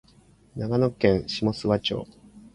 [0.55, 2.07] 長野県下諏訪町